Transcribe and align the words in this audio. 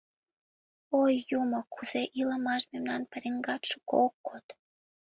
Ой, 1.01 1.13
юмо, 1.39 1.59
кузе 1.73 2.01
илымаш 2.19 2.61
мемнан 2.71 3.01
пареҥгат 3.11 3.61
шуко 3.69 3.93
ок 4.05 4.15
код. 4.27 4.45